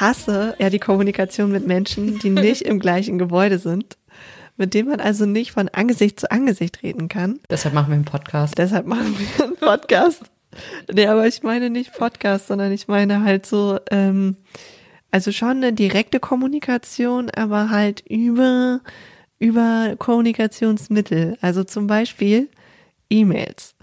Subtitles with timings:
[0.00, 3.96] hasse ja die Kommunikation mit Menschen, die nicht im gleichen Gebäude sind,
[4.56, 7.40] mit denen man also nicht von Angesicht zu Angesicht reden kann.
[7.50, 8.56] Deshalb machen wir einen Podcast.
[8.58, 10.22] Deshalb machen wir einen Podcast.
[10.92, 14.36] nee, aber ich meine nicht Podcast, sondern ich meine halt so, ähm,
[15.10, 18.80] also schon eine direkte Kommunikation, aber halt über,
[19.38, 21.36] über Kommunikationsmittel.
[21.40, 22.48] Also zum Beispiel
[23.10, 23.74] E-Mails.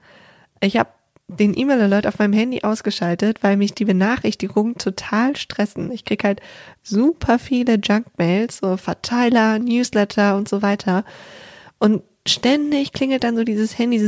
[0.62, 0.89] Ich habe
[1.40, 5.91] den E-Mail-Alert auf meinem Handy ausgeschaltet, weil mich die Benachrichtigungen total stressen.
[5.91, 6.41] Ich krieg halt
[6.84, 11.05] super viele Junk-Mails, so Verteiler, Newsletter und so weiter.
[11.80, 13.99] Und ständig klingelt dann so dieses Handy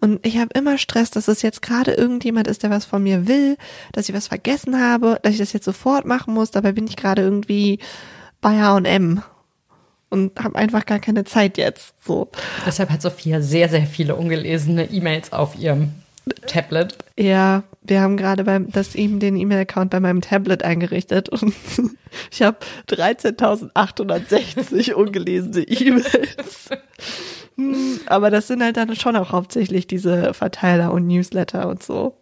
[0.00, 3.28] und ich habe immer Stress, dass es jetzt gerade irgendjemand ist, der was von mir
[3.28, 3.56] will,
[3.92, 6.50] dass ich was vergessen habe, dass ich das jetzt sofort machen muss.
[6.50, 7.78] Dabei bin ich gerade irgendwie
[8.40, 9.22] bei H&M
[10.14, 11.92] und habe einfach gar keine Zeit jetzt.
[12.06, 12.30] So.
[12.64, 15.90] Deshalb hat Sophia sehr, sehr viele ungelesene E-Mails auf ihrem
[16.46, 16.96] Tablet.
[17.18, 21.52] Ja, wir haben gerade beim das eben den E-Mail-Account bei meinem Tablet eingerichtet und
[22.30, 22.58] ich habe
[22.88, 26.70] 13.860 ungelesene E-Mails.
[27.56, 32.16] Hm, aber das sind halt dann schon auch hauptsächlich diese Verteiler und Newsletter und so.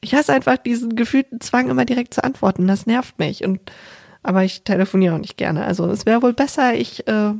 [0.00, 2.68] Ich hasse einfach diesen gefühlten Zwang, immer direkt zu antworten.
[2.68, 3.44] Das nervt mich.
[3.44, 3.60] Und
[4.28, 5.64] aber ich telefoniere auch nicht gerne.
[5.64, 7.32] Also es wäre wohl besser, ich äh,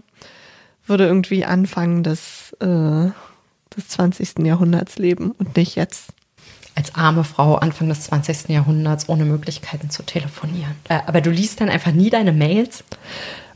[0.86, 3.10] würde irgendwie anfangen des, äh,
[3.76, 4.38] des 20.
[4.38, 6.08] Jahrhunderts leben und nicht jetzt.
[6.74, 8.48] Als arme Frau Anfang des 20.
[8.48, 10.76] Jahrhunderts ohne Möglichkeiten zu telefonieren.
[10.88, 12.84] Äh, aber du liest dann einfach nie deine Mails?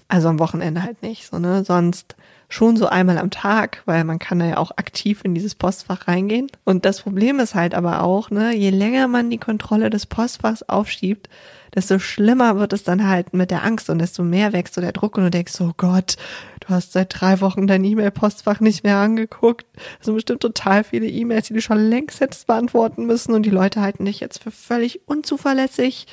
[0.09, 1.65] Also am Wochenende halt nicht, so, ne?
[1.65, 2.17] Sonst
[2.53, 6.07] schon so einmal am Tag, weil man kann da ja auch aktiv in dieses Postfach
[6.07, 6.49] reingehen.
[6.65, 10.63] Und das Problem ist halt aber auch, ne, je länger man die Kontrolle des Postfachs
[10.63, 11.31] aufschiebt,
[11.75, 14.93] desto schlimmer wird es dann halt mit der Angst und desto mehr wächst so der
[14.93, 16.17] Druck und du denkst, oh Gott,
[16.61, 19.65] du hast seit drei Wochen dein E-Mail-Postfach nicht mehr angeguckt.
[19.97, 23.51] Das sind bestimmt total viele E-Mails, die du schon längst hättest beantworten müssen und die
[23.51, 26.07] Leute halten dich jetzt für völlig unzuverlässig.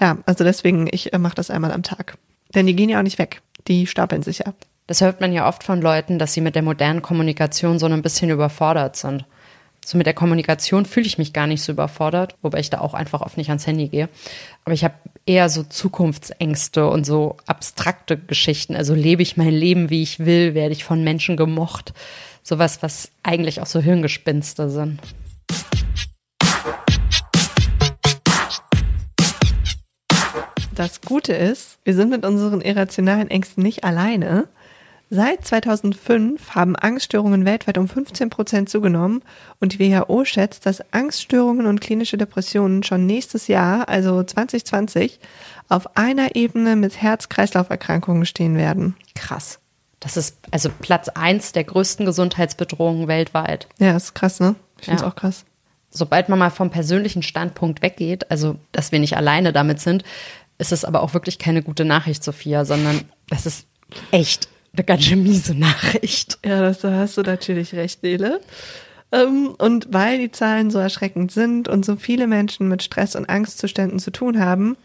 [0.00, 2.18] Ja, also deswegen, ich äh, mache das einmal am Tag.
[2.52, 3.42] Denn die gehen ja auch nicht weg.
[3.68, 4.54] Die stapeln sich ja.
[4.88, 8.00] Das hört man ja oft von Leuten, dass sie mit der modernen Kommunikation so ein
[8.00, 9.26] bisschen überfordert sind.
[9.84, 12.94] So mit der Kommunikation fühle ich mich gar nicht so überfordert, wobei ich da auch
[12.94, 14.08] einfach oft nicht ans Handy gehe.
[14.64, 14.94] Aber ich habe
[15.26, 18.74] eher so Zukunftsängste und so abstrakte Geschichten.
[18.74, 21.92] Also lebe ich mein Leben, wie ich will, werde ich von Menschen gemocht.
[22.42, 25.00] Sowas, was eigentlich auch so Hirngespinste sind.
[30.74, 34.48] Das Gute ist, wir sind mit unseren irrationalen Ängsten nicht alleine.
[35.10, 39.22] Seit 2005 haben Angststörungen weltweit um 15 Prozent zugenommen
[39.58, 45.18] und die WHO schätzt, dass Angststörungen und klinische Depressionen schon nächstes Jahr, also 2020,
[45.68, 48.96] auf einer Ebene mit Herz-Kreislauf-Erkrankungen stehen werden.
[49.14, 49.60] Krass.
[49.98, 53.66] Das ist also Platz eins der größten Gesundheitsbedrohungen weltweit.
[53.78, 54.56] Ja, ist krass, ne?
[54.78, 55.08] Ich finde es ja.
[55.08, 55.44] auch krass.
[55.90, 60.04] Sobald man mal vom persönlichen Standpunkt weggeht, also dass wir nicht alleine damit sind,
[60.58, 63.66] ist es aber auch wirklich keine gute Nachricht, Sophia, sondern das ist
[64.10, 66.38] echt eine ganz schön miese Nachricht.
[66.44, 68.40] Ja, das, da hast du natürlich recht, Nele.
[69.10, 73.28] Ähm, und weil die Zahlen so erschreckend sind und so viele Menschen mit Stress und
[73.28, 74.76] Angstzuständen zu tun haben,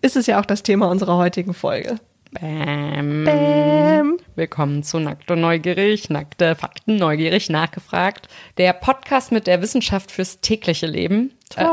[0.00, 1.96] ist es ja auch das Thema unserer heutigen Folge.
[2.40, 3.24] Bäm.
[3.24, 4.18] Bäm.
[4.34, 8.28] Willkommen zu Nackt und Neugierig, nackte Fakten, neugierig nachgefragt.
[8.56, 11.32] Der Podcast mit der Wissenschaft fürs tägliche Leben.
[11.56, 11.64] Äh,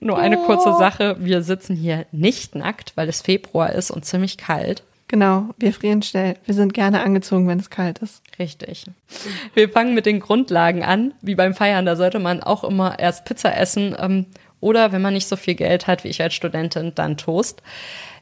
[0.00, 1.16] Nur eine kurze Sache.
[1.20, 4.82] Wir sitzen hier nicht nackt, weil es Februar ist und ziemlich kalt.
[5.10, 6.36] Genau, wir frieren schnell.
[6.44, 8.22] Wir sind gerne angezogen, wenn es kalt ist.
[8.38, 8.84] Richtig.
[9.54, 11.14] Wir fangen mit den Grundlagen an.
[11.20, 14.26] Wie beim Feiern, da sollte man auch immer erst Pizza essen ähm,
[14.60, 17.60] oder wenn man nicht so viel Geld hat wie ich als Studentin, dann Toast.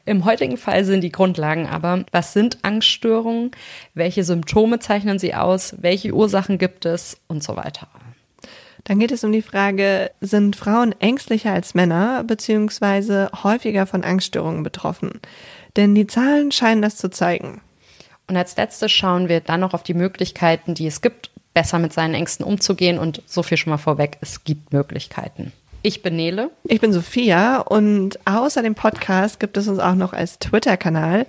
[0.05, 3.51] Im heutigen Fall sind die Grundlagen aber, was sind Angststörungen,
[3.93, 7.87] welche Symptome zeichnen sie aus, welche Ursachen gibt es und so weiter.
[8.85, 14.63] Dann geht es um die Frage, sind Frauen ängstlicher als Männer beziehungsweise häufiger von Angststörungen
[14.63, 15.19] betroffen?
[15.75, 17.61] Denn die Zahlen scheinen das zu zeigen.
[18.27, 21.93] Und als letztes schauen wir dann noch auf die Möglichkeiten, die es gibt, besser mit
[21.93, 22.99] seinen Ängsten umzugehen.
[22.99, 25.51] Und so viel schon mal vorweg, es gibt Möglichkeiten.
[25.81, 26.51] Ich bin Nele.
[26.63, 31.25] Ich bin Sophia und außer dem Podcast gibt es uns auch noch als Twitter-Kanal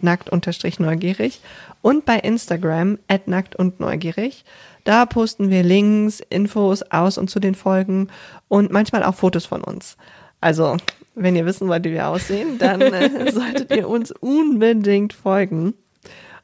[0.00, 1.40] nackt-neugierig
[1.82, 4.44] und bei Instagram nackt und neugierig.
[4.84, 8.08] Da posten wir Links, Infos aus und zu den Folgen
[8.48, 9.96] und manchmal auch Fotos von uns.
[10.40, 10.76] Also
[11.22, 15.74] wenn ihr wissen wollt, wie wir aussehen, dann äh, solltet ihr uns unbedingt folgen.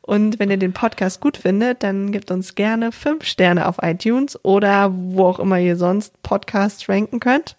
[0.02, 4.38] Und wenn ihr den Podcast gut findet, dann gebt uns gerne fünf Sterne auf iTunes
[4.44, 7.56] oder wo auch immer ihr sonst Podcasts ranken könnt.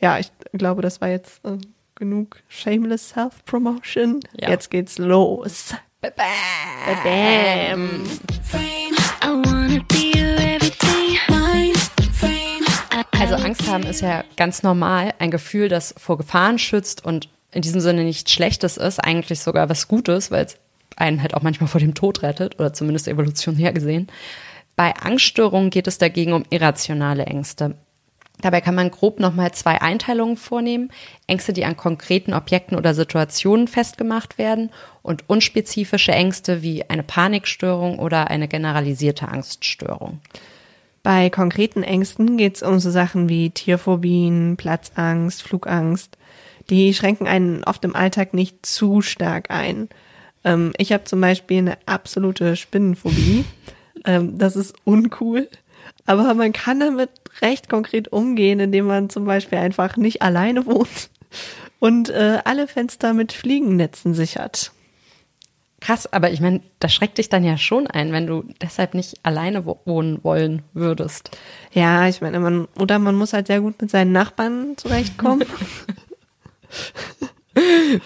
[0.00, 1.56] Ja, ich glaube, das war jetzt äh,
[1.94, 4.20] genug shameless Self-Promotion.
[4.38, 4.50] Ja.
[4.50, 5.74] Jetzt geht's los.
[6.00, 6.12] Bam.
[7.04, 8.02] Bam.
[13.32, 15.14] Also Angst haben ist ja ganz normal.
[15.18, 19.70] Ein Gefühl, das vor Gefahren schützt und in diesem Sinne nichts Schlechtes ist, eigentlich sogar
[19.70, 20.56] was Gutes, weil es
[20.96, 24.08] einen halt auch manchmal vor dem Tod rettet oder zumindest evolutionär gesehen.
[24.76, 27.76] Bei Angststörungen geht es dagegen um irrationale Ängste.
[28.42, 30.90] Dabei kann man grob nochmal zwei Einteilungen vornehmen.
[31.26, 34.70] Ängste, die an konkreten Objekten oder Situationen festgemacht werden
[35.02, 40.20] und unspezifische Ängste wie eine Panikstörung oder eine generalisierte Angststörung.
[41.02, 46.16] Bei konkreten Ängsten geht es um so Sachen wie Tierphobien, Platzangst, Flugangst.
[46.70, 49.88] Die schränken einen oft im Alltag nicht zu stark ein.
[50.44, 53.44] Ähm, ich habe zum Beispiel eine absolute Spinnenphobie.
[54.04, 55.48] ähm, das ist uncool.
[56.06, 57.10] Aber man kann damit
[57.40, 61.10] recht konkret umgehen, indem man zum Beispiel einfach nicht alleine wohnt
[61.80, 64.72] und äh, alle Fenster mit Fliegennetzen sichert.
[65.84, 69.16] Krass, aber ich meine, das schreckt dich dann ja schon ein, wenn du deshalb nicht
[69.24, 71.36] alleine wohnen wollen würdest.
[71.72, 75.44] Ja, ich meine, man, oder man muss halt sehr gut mit seinen Nachbarn zurechtkommen.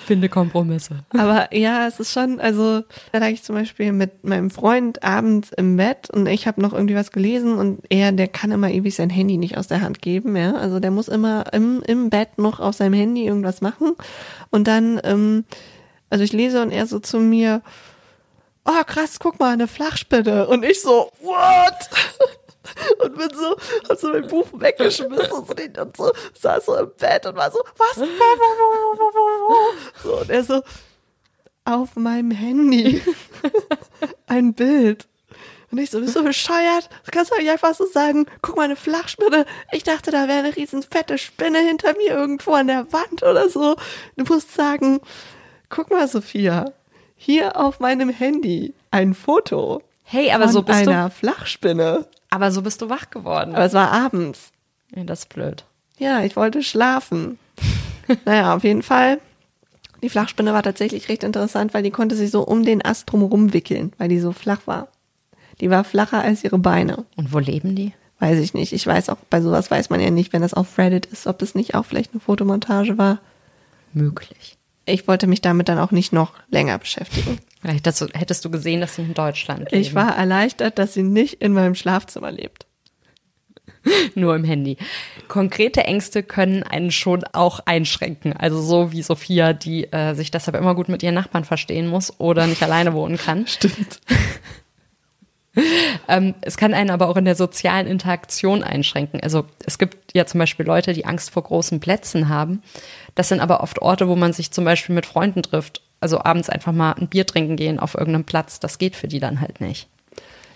[0.06, 1.04] Finde Kompromisse.
[1.10, 2.82] Aber ja, es ist schon, also
[3.12, 6.72] da lag ich zum Beispiel mit meinem Freund abends im Bett und ich habe noch
[6.72, 10.00] irgendwie was gelesen und er, der kann immer ewig sein Handy nicht aus der Hand
[10.00, 10.54] geben, ja.
[10.54, 13.92] Also der muss immer im, im Bett noch auf seinem Handy irgendwas machen.
[14.50, 15.44] Und dann, ähm,
[16.10, 17.62] also ich lese und er so zu mir,
[18.64, 20.46] oh krass, guck mal, eine Flachspinne.
[20.48, 21.90] Und ich so, what?
[23.02, 23.56] und bin so,
[23.88, 27.96] hab so mein Buch weggeschmissen und, so, saß so im Bett und war so, was?
[30.02, 30.62] So, und er so,
[31.64, 33.02] auf meinem Handy
[34.26, 35.06] ein Bild.
[35.72, 36.88] Und ich so, bist du bescheuert?
[37.04, 39.46] Du kannst doch nicht einfach so sagen, guck mal, eine Flachspinne.
[39.72, 43.48] Ich dachte, da wäre eine riesen fette Spinne hinter mir irgendwo an der Wand oder
[43.48, 43.74] so.
[44.16, 45.00] Du musst sagen,
[45.68, 46.72] guck mal, Sophia,
[47.16, 49.82] hier auf meinem Handy ein Foto.
[50.04, 52.06] Hey, aber so bist einer du Flachspinne.
[52.30, 53.54] Aber so bist du wach geworden.
[53.54, 54.52] Aber es war abends.
[54.94, 55.64] Ja, das ist blöd.
[55.98, 57.38] Ja, ich wollte schlafen.
[58.24, 59.20] naja, auf jeden Fall.
[60.02, 63.52] Die Flachspinne war tatsächlich recht interessant, weil die konnte sich so um den Ast drumherum
[63.52, 64.88] wickeln, weil die so flach war.
[65.60, 67.04] Die war flacher als ihre Beine.
[67.16, 67.94] Und wo leben die?
[68.18, 68.72] Weiß ich nicht.
[68.72, 71.40] Ich weiß auch, bei sowas weiß man ja nicht, wenn das auf Reddit ist, ob
[71.42, 73.18] es nicht auch vielleicht eine Fotomontage war.
[73.92, 74.56] Möglich.
[74.86, 77.38] Ich wollte mich damit dann auch nicht noch länger beschäftigen.
[77.60, 79.82] Vielleicht hättest du, hättest du gesehen, dass sie in Deutschland leben.
[79.82, 82.66] Ich war erleichtert, dass sie nicht in meinem Schlafzimmer lebt.
[84.14, 84.76] Nur im Handy.
[85.28, 88.32] Konkrete Ängste können einen schon auch einschränken.
[88.32, 92.18] Also so wie Sophia, die äh, sich deshalb immer gut mit ihren Nachbarn verstehen muss
[92.20, 93.46] oder nicht alleine wohnen kann.
[93.48, 94.00] Stimmt.
[96.08, 99.20] ähm, es kann einen aber auch in der sozialen Interaktion einschränken.
[99.20, 102.62] Also es gibt ja zum Beispiel Leute, die Angst vor großen Plätzen haben.
[103.16, 105.82] Das sind aber oft Orte, wo man sich zum Beispiel mit Freunden trifft.
[105.98, 108.60] Also abends einfach mal ein Bier trinken gehen auf irgendeinem Platz.
[108.60, 109.88] Das geht für die dann halt nicht.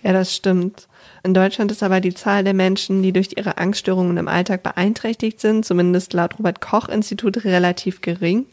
[0.03, 0.87] Ja, das stimmt.
[1.23, 5.41] In Deutschland ist aber die Zahl der Menschen, die durch ihre Angststörungen im Alltag beeinträchtigt
[5.41, 8.47] sind, zumindest laut Robert Koch Institut relativ gering.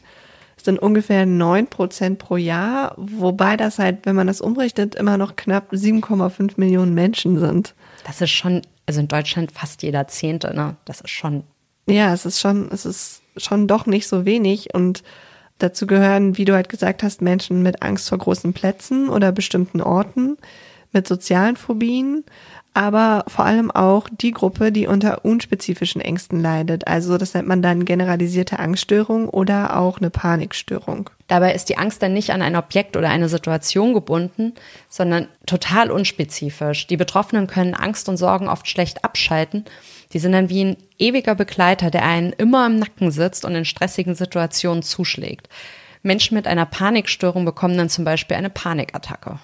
[0.57, 5.17] Es sind ungefähr neun Prozent pro Jahr, wobei das halt, wenn man das umrechnet, immer
[5.17, 7.75] noch knapp 7,5 Millionen Menschen sind.
[8.05, 10.75] Das ist schon, also in Deutschland fast jeder Zehnte, ne?
[10.85, 11.43] Das ist schon.
[11.87, 15.03] Ja, es ist schon, es ist schon doch nicht so wenig und
[15.59, 19.81] dazu gehören, wie du halt gesagt hast, Menschen mit Angst vor großen Plätzen oder bestimmten
[19.81, 20.37] Orten,
[20.93, 22.23] mit sozialen Phobien,
[22.73, 26.87] aber vor allem auch die Gruppe, die unter unspezifischen Ängsten leidet.
[26.87, 31.09] Also das nennt man dann generalisierte Angststörung oder auch eine Panikstörung.
[31.27, 34.53] Dabei ist die Angst dann nicht an ein Objekt oder eine Situation gebunden,
[34.89, 36.85] sondern total unspezifisch.
[36.85, 39.65] Die Betroffenen können Angst und Sorgen oft schlecht abschalten.
[40.13, 43.65] Die sind dann wie ein ewiger Begleiter, der einen immer im Nacken sitzt und in
[43.65, 45.49] stressigen Situationen zuschlägt.
[46.03, 49.39] Menschen mit einer Panikstörung bekommen dann zum Beispiel eine Panikattacke.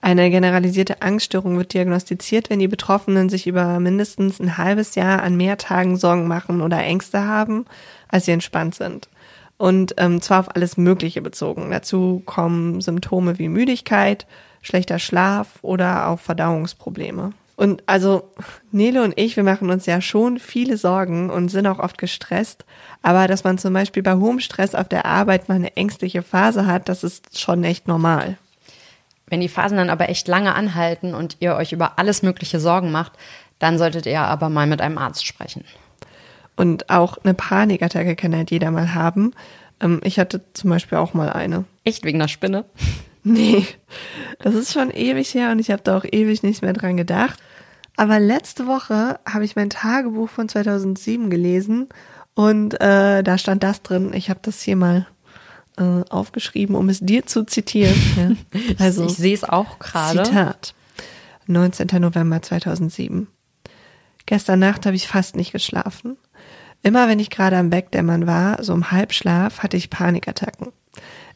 [0.00, 5.36] Eine generalisierte Angststörung wird diagnostiziert, wenn die Betroffenen sich über mindestens ein halbes Jahr an
[5.36, 7.64] mehr Tagen Sorgen machen oder Ängste haben,
[8.08, 9.08] als sie entspannt sind.
[9.56, 11.72] Und ähm, zwar auf alles Mögliche bezogen.
[11.72, 14.26] Dazu kommen Symptome wie Müdigkeit,
[14.62, 17.32] schlechter Schlaf oder auch Verdauungsprobleme.
[17.58, 18.30] Und also
[18.70, 22.64] Nele und ich, wir machen uns ja schon viele Sorgen und sind auch oft gestresst.
[23.02, 26.66] Aber dass man zum Beispiel bei hohem Stress auf der Arbeit mal eine ängstliche Phase
[26.66, 28.38] hat, das ist schon echt normal.
[29.26, 32.92] Wenn die Phasen dann aber echt lange anhalten und ihr euch über alles Mögliche Sorgen
[32.92, 33.14] macht,
[33.58, 35.64] dann solltet ihr aber mal mit einem Arzt sprechen.
[36.54, 39.32] Und auch eine Panikattacke kann halt jeder mal haben.
[39.80, 41.64] Ähm, ich hatte zum Beispiel auch mal eine.
[41.82, 42.66] Echt wegen der Spinne?
[43.24, 43.66] Nee,
[44.40, 47.38] das ist schon ewig her und ich habe da auch ewig nicht mehr dran gedacht.
[47.96, 51.88] Aber letzte Woche habe ich mein Tagebuch von 2007 gelesen
[52.34, 54.12] und äh, da stand das drin.
[54.14, 55.08] Ich habe das hier mal
[55.76, 57.94] äh, aufgeschrieben, um es dir zu zitieren.
[58.16, 58.30] Ja.
[58.78, 60.22] Also, ich, ich sehe es auch gerade.
[60.22, 60.74] Zitat.
[61.46, 61.88] 19.
[62.00, 63.26] November 2007.
[64.26, 66.16] Gestern Nacht habe ich fast nicht geschlafen.
[66.82, 70.68] Immer wenn ich gerade am Wegdämmern war, so im Halbschlaf, hatte ich Panikattacken.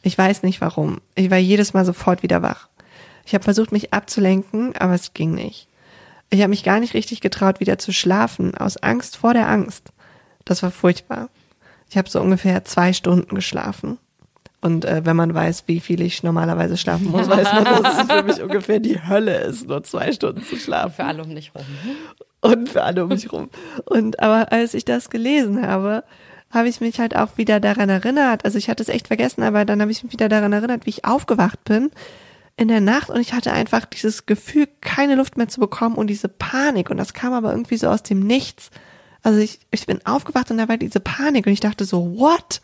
[0.03, 1.01] Ich weiß nicht warum.
[1.15, 2.69] Ich war jedes Mal sofort wieder wach.
[3.25, 5.67] Ich habe versucht, mich abzulenken, aber es ging nicht.
[6.29, 9.93] Ich habe mich gar nicht richtig getraut, wieder zu schlafen, aus Angst vor der Angst.
[10.45, 11.29] Das war furchtbar.
[11.89, 13.99] Ich habe so ungefähr zwei Stunden geschlafen.
[14.61, 18.11] Und äh, wenn man weiß, wie viel ich normalerweise schlafen muss, weiß man, dass es
[18.11, 20.95] für mich ungefähr die Hölle ist, nur zwei Stunden zu schlafen.
[20.95, 21.65] Für alle um dich rum.
[22.41, 23.49] Und für alle um mich rum.
[23.85, 26.03] Und aber als ich das gelesen habe,
[26.49, 28.45] habe ich mich halt auch wieder daran erinnert.
[28.45, 30.91] Also ich hatte es echt vergessen, aber dann habe ich mich wieder daran erinnert, wie
[30.91, 31.91] ich aufgewacht bin
[32.55, 36.07] in der Nacht und ich hatte einfach dieses Gefühl, keine Luft mehr zu bekommen und
[36.07, 36.89] diese Panik.
[36.89, 38.69] Und das kam aber irgendwie so aus dem Nichts.
[39.23, 42.61] Also ich, ich bin aufgewacht und da war diese Panik und ich dachte so, what?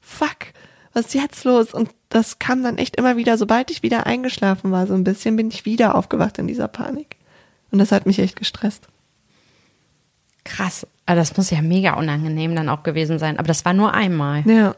[0.00, 0.52] Fuck,
[0.92, 1.74] was ist jetzt los?
[1.74, 5.36] Und das kam dann echt immer wieder, sobald ich wieder eingeschlafen war, so ein bisschen,
[5.36, 7.16] bin ich wieder aufgewacht in dieser Panik.
[7.70, 8.88] Und das hat mich echt gestresst.
[10.44, 10.86] Krass.
[11.06, 13.38] Also das muss ja mega unangenehm dann auch gewesen sein.
[13.38, 14.42] Aber das war nur einmal.
[14.46, 14.74] Ja.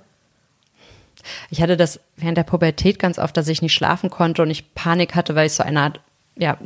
[1.50, 4.75] Ich hatte das während der Pubertät ganz oft, dass ich nicht schlafen konnte und ich
[4.75, 6.00] Panik hatte, weil ich so eine Art,
[6.37, 6.59] ja,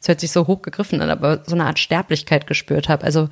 [0.00, 3.04] es hört sich so hochgegriffen an, aber so eine Art Sterblichkeit gespürt habe.
[3.04, 3.28] Also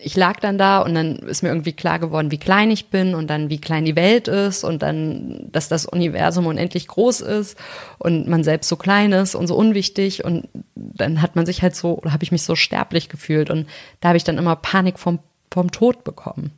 [0.00, 3.14] ich lag dann da und dann ist mir irgendwie klar geworden, wie klein ich bin
[3.14, 7.58] und dann wie klein die Welt ist und dann, dass das Universum unendlich groß ist
[7.98, 11.74] und man selbst so klein ist und so unwichtig und dann hat man sich halt
[11.74, 13.66] so, oder habe ich mich so sterblich gefühlt und
[14.00, 15.18] da habe ich dann immer Panik vom,
[15.50, 16.52] vom Tod bekommen.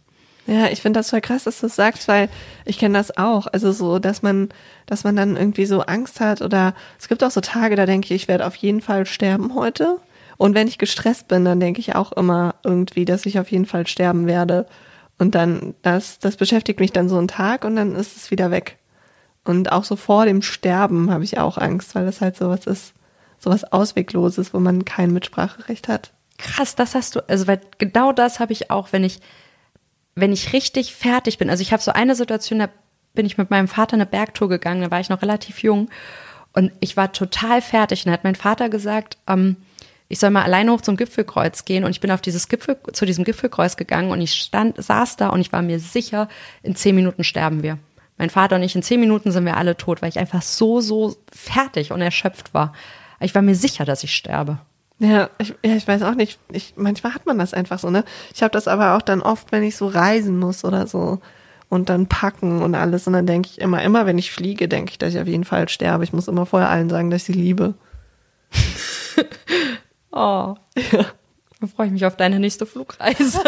[0.51, 2.29] Ja, ich finde das voll krass, dass du das sagst, weil
[2.65, 3.47] ich kenne das auch.
[3.47, 4.49] Also so, dass man,
[4.85, 8.07] dass man dann irgendwie so Angst hat oder es gibt auch so Tage, da denke
[8.07, 9.99] ich, ich werde auf jeden Fall sterben heute.
[10.39, 13.65] Und wenn ich gestresst bin, dann denke ich auch immer irgendwie, dass ich auf jeden
[13.65, 14.67] Fall sterben werde.
[15.19, 18.51] Und dann, das, das beschäftigt mich dann so einen Tag und dann ist es wieder
[18.51, 18.79] weg.
[19.45, 22.95] Und auch so vor dem Sterben habe ich auch Angst, weil das halt sowas ist,
[23.39, 26.11] sowas Auswegloses, wo man kein Mitspracherecht hat.
[26.39, 29.21] Krass, das hast du, also weil genau das habe ich auch, wenn ich,
[30.21, 31.51] wenn ich richtig fertig bin.
[31.51, 32.69] Also ich habe so eine Situation, da
[33.15, 35.91] bin ich mit meinem Vater eine Bergtour gegangen, da war ich noch relativ jung
[36.53, 38.07] und ich war total fertig.
[38.07, 39.57] Und hat mein Vater gesagt, ähm,
[40.09, 43.07] ich soll mal alleine hoch zum Gipfelkreuz gehen und ich bin auf dieses Gipfel, zu
[43.07, 46.29] diesem Gipfelkreuz gegangen und ich stand, saß da und ich war mir sicher,
[46.63, 47.79] in zehn Minuten sterben wir.
[48.19, 50.81] Mein Vater und ich, in zehn Minuten sind wir alle tot, weil ich einfach so,
[50.81, 52.75] so fertig und erschöpft war.
[53.21, 54.59] Ich war mir sicher, dass ich sterbe.
[55.01, 56.39] Ja, ich, ja, ich weiß auch nicht.
[56.53, 58.05] Ich, manchmal hat man das einfach so, ne?
[58.35, 61.21] Ich habe das aber auch dann oft, wenn ich so reisen muss oder so
[61.71, 63.07] und dann packen und alles.
[63.07, 65.45] Und dann denke ich immer, immer wenn ich fliege, denke ich, dass ich auf jeden
[65.45, 66.05] Fall sterbe.
[66.05, 67.75] Ich muss immer vorher allen sagen, dass ich sie liebe.
[70.13, 71.07] Oh, ja.
[71.61, 73.43] Dann freue ich mich auf deine nächste Flugreise.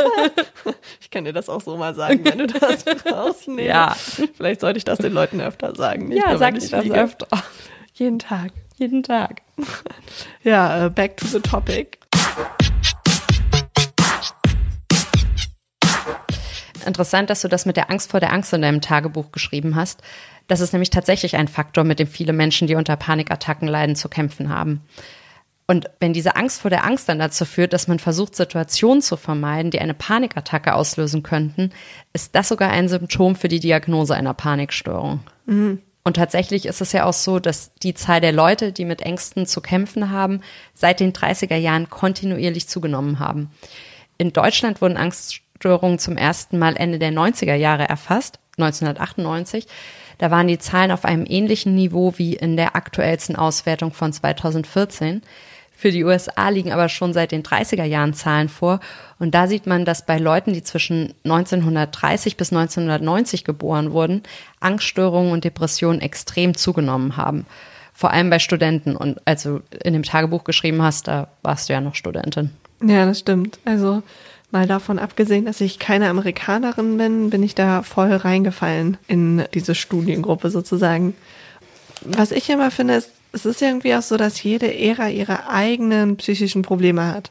[1.01, 3.49] ich kann dir das auch so mal sagen, wenn du das brauchst.
[3.49, 3.67] Nee.
[3.67, 3.97] Ja.
[4.35, 6.09] Vielleicht sollte ich das den Leuten öfter sagen.
[6.09, 7.01] Nicht ja, sag ich das fliege.
[7.01, 7.27] öfter.
[7.95, 8.53] Jeden Tag.
[8.83, 9.43] Jeden Tag.
[10.43, 11.99] Ja, uh, back to the topic.
[16.85, 20.03] Interessant, dass du das mit der Angst vor der Angst in deinem Tagebuch geschrieben hast.
[20.49, 24.09] Das ist nämlich tatsächlich ein Faktor, mit dem viele Menschen, die unter Panikattacken leiden, zu
[24.09, 24.81] kämpfen haben.
[25.69, 29.17] Und wenn diese Angst vor der Angst dann dazu führt, dass man versucht, Situationen zu
[29.17, 31.71] vermeiden, die eine Panikattacke auslösen könnten,
[32.13, 35.21] ist das sogar ein Symptom für die Diagnose einer Panikstörung.
[35.47, 35.81] Mhm.
[36.05, 39.47] Und tatsächlich ist es ja auch so, dass die Zahl der Leute, die mit Ängsten
[39.47, 40.41] zu kämpfen haben,
[40.75, 43.51] seit den 30er Jahren kontinuierlich zugenommen haben.
[44.19, 49.67] In Deutschland wurden Angststörungen zum ersten Mal Ende der 90er Jahre erfasst, 1998.
[50.19, 55.23] Da waren die Zahlen auf einem ähnlichen Niveau wie in der aktuellsten Auswertung von 2014.
[55.83, 58.79] Für die USA liegen aber schon seit den 30er Jahren Zahlen vor.
[59.19, 64.23] Und da sieht man, dass bei Leuten, die zwischen 1930 bis 1990 geboren wurden,
[64.61, 67.47] Angststörungen und Depressionen extrem zugenommen haben.
[67.93, 68.95] Vor allem bei Studenten.
[68.95, 72.51] Und als du in dem Tagebuch geschrieben hast, da warst du ja noch Studentin.
[72.81, 73.59] Ja, das stimmt.
[73.65, 74.05] Also
[74.53, 79.75] mal davon abgesehen, dass ich keine Amerikanerin bin, bin ich da voll reingefallen in diese
[79.75, 81.15] Studiengruppe sozusagen.
[82.03, 86.17] Was ich immer finde, ist, es ist irgendwie auch so, dass jede Ära ihre eigenen
[86.17, 87.31] psychischen Probleme hat.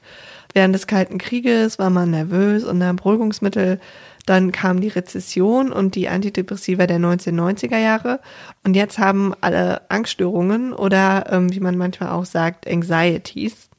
[0.53, 3.79] Während des Kalten Krieges war man nervös und nahm Beruhigungsmittel.
[4.25, 8.20] Dann kam die Rezession und die Antidepressiva der 1990er Jahre.
[8.63, 13.70] Und jetzt haben alle Angststörungen oder, ähm, wie man manchmal auch sagt, Anxieties.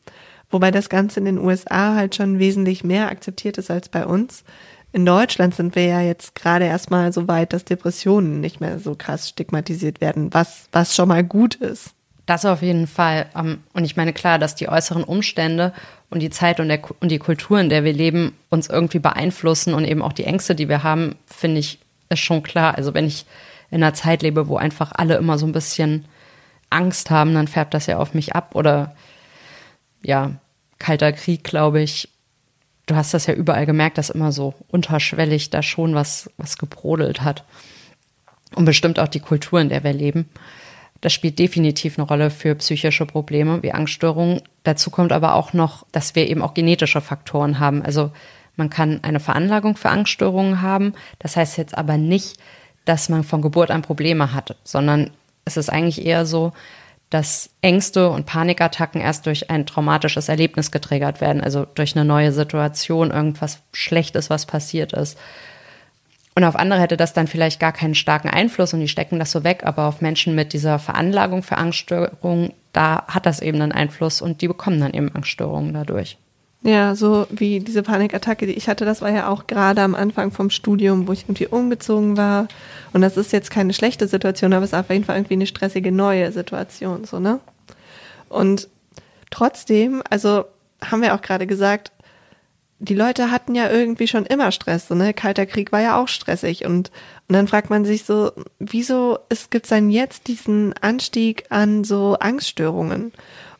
[0.50, 4.44] Wobei das Ganze in den USA halt schon wesentlich mehr akzeptiert ist als bei uns.
[4.92, 8.94] In Deutschland sind wir ja jetzt gerade erstmal so weit, dass Depressionen nicht mehr so
[8.94, 11.94] krass stigmatisiert werden, was, was schon mal gut ist.
[12.32, 13.26] Das auf jeden Fall.
[13.36, 15.74] Ähm, und ich meine, klar, dass die äußeren Umstände
[16.08, 19.74] und die Zeit und, der, und die Kultur, in der wir leben, uns irgendwie beeinflussen
[19.74, 22.74] und eben auch die Ängste, die wir haben, finde ich, ist schon klar.
[22.78, 23.26] Also wenn ich
[23.70, 26.06] in einer Zeit lebe, wo einfach alle immer so ein bisschen
[26.70, 28.96] Angst haben, dann färbt das ja auf mich ab oder
[30.02, 30.30] ja,
[30.78, 32.08] Kalter Krieg, glaube ich,
[32.86, 37.20] du hast das ja überall gemerkt, dass immer so unterschwellig da schon was, was gebrodelt
[37.20, 37.44] hat.
[38.54, 40.30] Und bestimmt auch die Kultur, in der wir leben.
[41.02, 44.40] Das spielt definitiv eine Rolle für psychische Probleme wie Angststörungen.
[44.62, 47.82] Dazu kommt aber auch noch, dass wir eben auch genetische Faktoren haben.
[47.82, 48.12] Also
[48.56, 50.94] man kann eine Veranlagung für Angststörungen haben.
[51.18, 52.38] Das heißt jetzt aber nicht,
[52.84, 55.10] dass man von Geburt an Probleme hat, sondern
[55.44, 56.52] es ist eigentlich eher so,
[57.10, 62.32] dass Ängste und Panikattacken erst durch ein traumatisches Erlebnis getriggert werden, also durch eine neue
[62.32, 65.18] Situation, irgendwas Schlechtes, was passiert ist.
[66.34, 69.30] Und auf andere hätte das dann vielleicht gar keinen starken Einfluss und die stecken das
[69.30, 73.72] so weg, aber auf Menschen mit dieser Veranlagung für Angststörungen, da hat das eben einen
[73.72, 76.16] Einfluss und die bekommen dann eben Angststörungen dadurch.
[76.64, 80.30] Ja, so wie diese Panikattacke, die ich hatte, das war ja auch gerade am Anfang
[80.30, 82.46] vom Studium, wo ich irgendwie umgezogen war.
[82.92, 85.46] Und das ist jetzt keine schlechte Situation, aber es ist auf jeden Fall irgendwie eine
[85.46, 87.40] stressige neue Situation, so, ne?
[88.28, 88.68] Und
[89.30, 90.44] trotzdem, also
[90.82, 91.90] haben wir auch gerade gesagt,
[92.82, 95.14] die Leute hatten ja irgendwie schon immer Stress, so, ne?
[95.14, 96.90] Kalter Krieg war ja auch stressig und,
[97.28, 102.16] und dann fragt man sich so, wieso es gibt dann jetzt diesen Anstieg an so
[102.18, 103.12] Angststörungen?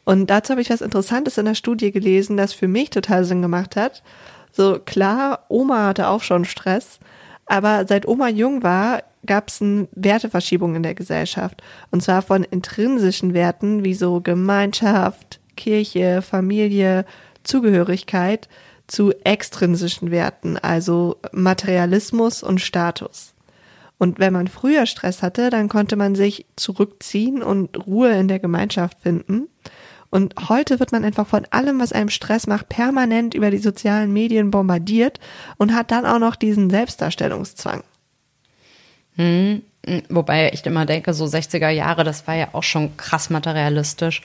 [0.05, 3.43] Und dazu habe ich was Interessantes in der Studie gelesen, das für mich total Sinn
[3.43, 4.03] gemacht hat.
[4.51, 6.99] So klar, Oma hatte auch schon Stress,
[7.47, 11.63] aber seit Oma jung war, gab es eine Werteverschiebung in der Gesellschaft.
[11.93, 17.05] Und zwar von intrinsischen Werten wie so Gemeinschaft, Kirche, Familie,
[17.45, 18.49] Zugehörigkeit
[18.93, 23.33] zu extrinsischen Werten, also Materialismus und Status.
[23.97, 28.39] Und wenn man früher Stress hatte, dann konnte man sich zurückziehen und Ruhe in der
[28.39, 29.49] Gemeinschaft finden.
[30.11, 34.13] Und heute wird man einfach von allem, was einem Stress macht, permanent über die sozialen
[34.13, 35.21] Medien bombardiert
[35.57, 37.85] und hat dann auch noch diesen Selbstdarstellungszwang.
[39.17, 39.63] Hm,
[40.11, 44.21] wobei ich immer denke, so 60er Jahre, das war ja auch schon krass materialistisch.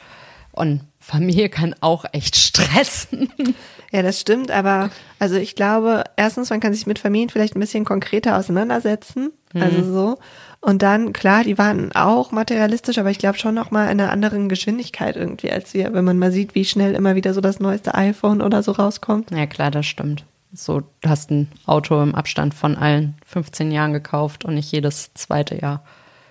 [0.58, 3.29] Und Familie kann auch echt stressen.
[3.92, 7.62] Ja, das stimmt, aber also ich glaube, erstens, man kann sich mit Familien vielleicht ein
[7.62, 9.31] bisschen konkreter auseinandersetzen.
[9.53, 9.62] Mhm.
[9.62, 10.18] Also so.
[10.60, 14.12] Und dann, klar, die waren auch materialistisch, aber ich glaube schon noch mal in einer
[14.12, 17.62] anderen Geschwindigkeit irgendwie als wir, wenn man mal sieht, wie schnell immer wieder so das
[17.62, 19.31] neueste iPhone oder so rauskommt.
[19.31, 20.25] Ja, klar, das stimmt.
[20.51, 25.14] So, du hast ein Auto im Abstand von allen 15 Jahren gekauft und nicht jedes
[25.14, 25.84] zweite Jahr.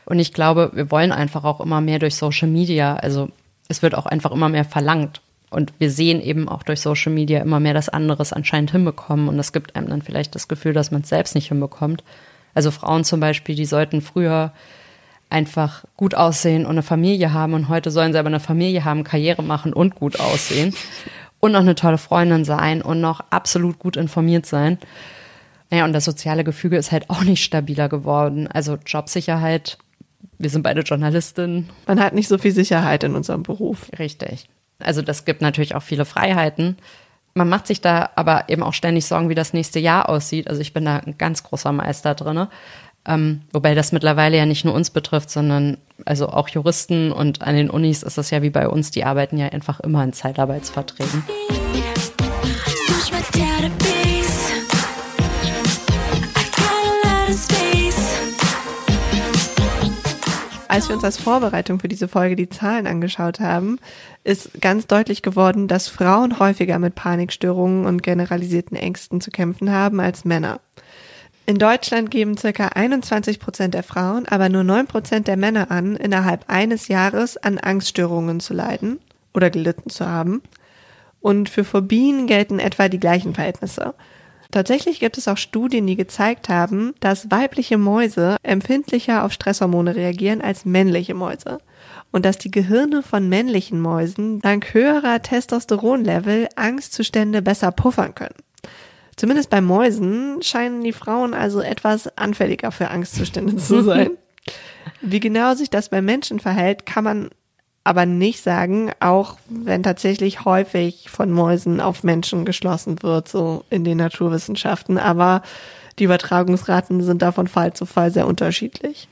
[0.05, 2.96] Und ich glaube, wir wollen einfach auch immer mehr durch Social Media.
[2.96, 3.29] Also
[3.68, 5.20] es wird auch einfach immer mehr verlangt.
[5.50, 9.29] Und wir sehen eben auch durch Social Media immer mehr, dass anderes anscheinend hinbekommen.
[9.29, 12.02] Und das gibt einem dann vielleicht das Gefühl, dass man es selbst nicht hinbekommt.
[12.55, 14.52] Also Frauen zum Beispiel, die sollten früher
[15.29, 19.05] einfach gut aussehen und eine Familie haben und heute sollen sie aber eine Familie haben,
[19.05, 20.74] Karriere machen und gut aussehen
[21.40, 24.79] und noch eine tolle Freundin sein und noch absolut gut informiert sein.
[25.70, 28.46] Naja, und das soziale Gefüge ist halt auch nicht stabiler geworden.
[28.46, 29.79] Also Jobsicherheit,
[30.38, 31.70] wir sind beide Journalistinnen.
[31.86, 33.90] Man hat nicht so viel Sicherheit in unserem Beruf.
[33.98, 34.48] Richtig.
[34.78, 36.76] Also das gibt natürlich auch viele Freiheiten.
[37.34, 40.48] Man macht sich da aber eben auch ständig Sorgen, wie das nächste Jahr aussieht.
[40.48, 42.46] Also ich bin da ein ganz großer Meister drin.
[43.06, 47.54] Ähm, wobei das mittlerweile ja nicht nur uns betrifft, sondern also auch Juristen und an
[47.54, 51.22] den Unis ist es ja wie bei uns, die arbeiten ja einfach immer in Zeitarbeitsverträgen.
[60.76, 63.78] Als wir uns als Vorbereitung für diese Folge die Zahlen angeschaut haben,
[64.24, 70.00] ist ganz deutlich geworden, dass Frauen häufiger mit Panikstörungen und generalisierten Ängsten zu kämpfen haben
[70.00, 70.60] als Männer.
[71.46, 75.96] In Deutschland geben circa 21 Prozent der Frauen, aber nur 9 Prozent der Männer an,
[75.96, 78.98] innerhalb eines Jahres an Angststörungen zu leiden
[79.32, 80.42] oder gelitten zu haben.
[81.22, 83.94] Und für Phobien gelten etwa die gleichen Verhältnisse.
[84.50, 90.40] Tatsächlich gibt es auch Studien, die gezeigt haben, dass weibliche Mäuse empfindlicher auf Stresshormone reagieren
[90.40, 91.59] als männliche Mäuse.
[92.12, 98.35] Und dass die Gehirne von männlichen Mäusen dank höherer Testosteronlevel Angstzustände besser puffern können.
[99.16, 104.11] Zumindest bei Mäusen scheinen die Frauen also etwas anfälliger für Angstzustände zu sein.
[105.00, 107.30] Wie genau sich das bei Menschen verhält, kann man
[107.87, 113.85] aber nicht sagen, auch wenn tatsächlich häufig von Mäusen auf Menschen geschlossen wird, so in
[113.85, 114.99] den Naturwissenschaften.
[114.99, 115.42] Aber
[116.01, 119.07] die Übertragungsraten sind da von Fall zu Fall sehr unterschiedlich.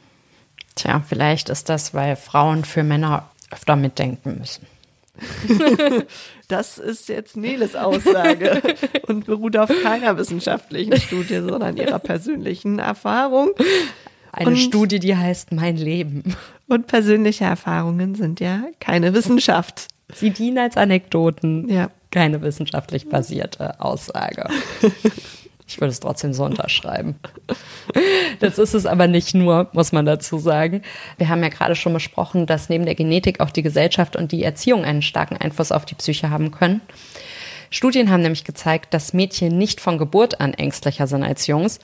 [0.75, 4.67] Tja, vielleicht ist das, weil Frauen für Männer öfter mitdenken müssen.
[6.49, 8.61] das ist jetzt Neles Aussage
[9.07, 13.53] und beruht auf keiner wissenschaftlichen Studie, sondern ihrer persönlichen Erfahrung.
[14.35, 16.37] Eine und, Studie, die heißt Mein Leben.
[16.67, 19.89] Und persönliche Erfahrungen sind ja keine Wissenschaft.
[20.13, 21.69] Sie dienen als Anekdoten.
[21.69, 21.91] Ja.
[22.11, 24.49] Keine wissenschaftlich basierte Aussage.
[25.67, 27.17] Ich würde es trotzdem so unterschreiben.
[28.39, 30.83] Das ist es aber nicht nur, muss man dazu sagen.
[31.17, 34.43] Wir haben ja gerade schon besprochen, dass neben der Genetik auch die Gesellschaft und die
[34.43, 36.83] Erziehung einen starken Einfluss auf die Psyche haben können.
[37.71, 41.81] Studien haben nämlich gezeigt, dass Mädchen nicht von Geburt an ängstlicher sind als Jungs.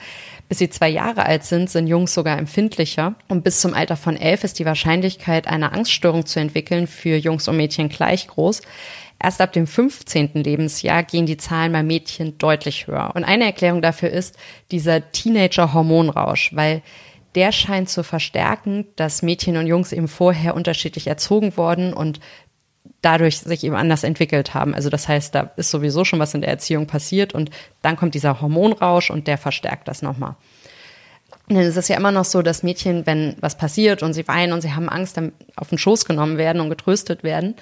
[0.51, 3.15] Bis sie zwei Jahre alt sind, sind Jungs sogar empfindlicher.
[3.29, 7.47] Und bis zum Alter von elf ist die Wahrscheinlichkeit, eine Angststörung zu entwickeln, für Jungs
[7.47, 8.63] und Mädchen gleich groß.
[9.23, 10.31] Erst ab dem 15.
[10.35, 13.13] Lebensjahr gehen die Zahlen bei Mädchen deutlich höher.
[13.15, 14.37] Und eine Erklärung dafür ist
[14.73, 16.83] dieser Teenager-Hormonrausch, weil
[17.37, 22.19] der scheint zu verstärken, dass Mädchen und Jungs eben vorher unterschiedlich erzogen worden und
[23.03, 24.75] dadurch sich eben anders entwickelt haben.
[24.75, 27.51] Also das heißt, da ist sowieso schon was in der Erziehung passiert und
[27.83, 30.37] dann kommt dieser Hormonrausch und der verstärkt das nochmal.
[31.49, 34.53] Denn es ist ja immer noch so, dass Mädchen, wenn was passiert und sie weinen
[34.53, 37.57] und sie haben Angst, dann auf den Schoß genommen werden und getröstet werden.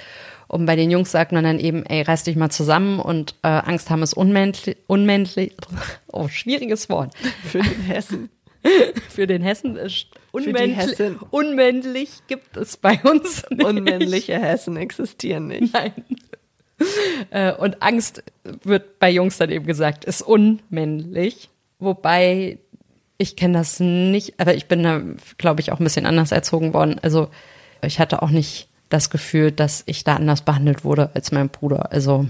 [0.47, 3.49] Und bei den Jungs sagt man dann eben, ey, reiß dich mal zusammen und äh,
[3.49, 5.55] Angst haben ist unmännlich, unmännlich,
[6.13, 7.15] oh, schwieriges Wort.
[7.45, 8.31] Für den Hessen.
[9.09, 10.99] Für den Hessen ist unmännlich,
[11.31, 13.65] unmännlich gibt es bei uns nicht.
[13.65, 15.73] Unmännliche Hessen existieren nicht.
[15.73, 15.93] Nein.
[17.31, 21.51] Äh, und Angst wird bei Jungs dann eben gesagt, ist unmännlich.
[21.79, 22.59] Wobei
[23.19, 25.03] ich kenne das nicht, aber ich bin da,
[25.39, 27.01] glaube ich, auch ein bisschen anders erzogen worden.
[27.03, 27.29] Also
[27.83, 31.93] ich hatte auch nicht das Gefühl, dass ich da anders behandelt wurde als mein Bruder.
[31.93, 32.27] Also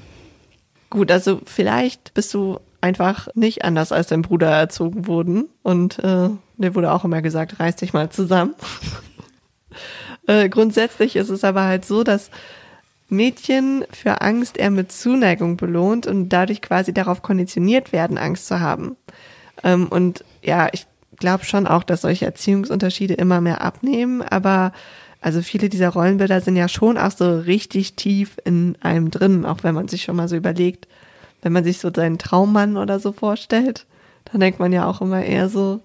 [0.91, 5.49] gut, also vielleicht bist du einfach nicht anders als dein Bruder erzogen wurden.
[5.63, 8.55] Und äh, der wurde auch immer gesagt, reiß dich mal zusammen.
[10.27, 12.31] äh, grundsätzlich ist es aber halt so, dass
[13.09, 18.61] Mädchen für Angst eher mit Zuneigung belohnt und dadurch quasi darauf konditioniert werden, Angst zu
[18.61, 18.97] haben.
[19.65, 20.87] Ähm, und ja, ich
[21.19, 24.73] glaube schon auch, dass solche Erziehungsunterschiede immer mehr abnehmen, aber
[25.21, 29.65] also viele dieser Rollenbilder sind ja schon auch so richtig tief in einem drin, auch
[29.65, 30.87] wenn man sich schon mal so überlegt,
[31.43, 33.87] wenn man sich so seinen Traummann oder so vorstellt,
[34.25, 35.81] dann denkt man ja auch immer eher so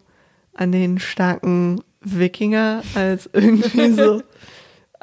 [0.53, 4.21] an den starken Wikinger als irgendwie so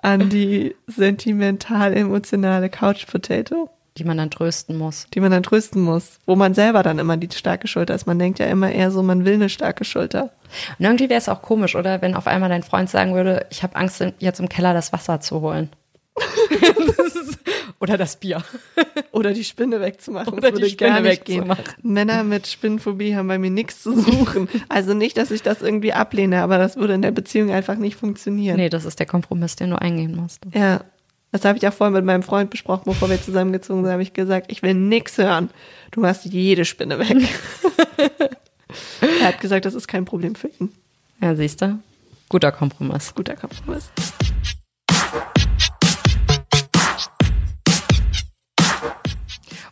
[0.03, 3.71] an die sentimental-emotionale Couch Potato.
[3.97, 5.09] Die man dann trösten muss.
[5.13, 6.21] Die man dann trösten muss.
[6.25, 8.07] Wo man selber dann immer die starke Schulter ist.
[8.07, 10.31] Man denkt ja immer eher so, man will eine starke Schulter.
[10.79, 12.01] Und irgendwie wäre es auch komisch, oder?
[12.01, 15.21] Wenn auf einmal dein Freund sagen würde, ich habe Angst, jetzt im Keller das Wasser
[15.21, 15.71] zu holen.
[17.81, 18.45] Oder das Bier.
[19.13, 20.35] Oder die Spinne wegzumachen.
[20.35, 21.65] Oder die Spinne wegzumachen.
[21.83, 24.49] Männer mit Spinnenphobie haben bei mir nichts zu suchen.
[24.69, 27.97] Also nicht, dass ich das irgendwie ablehne, aber das würde in der Beziehung einfach nicht
[27.97, 28.57] funktionieren.
[28.57, 30.43] Nee, das ist der Kompromiss, den du eingehen musst.
[30.55, 30.85] Ja.
[31.33, 34.13] Das habe ich auch vorhin mit meinem Freund besprochen, bevor wir zusammengezogen sind, habe ich
[34.13, 35.51] gesagt, ich will nichts hören.
[35.93, 37.17] Du machst jede Spinne weg.
[39.21, 40.73] er hat gesagt, das ist kein Problem für ihn.
[41.23, 41.79] Ja, siehst du?
[42.29, 43.15] Guter Kompromiss.
[43.15, 43.91] Guter Kompromiss.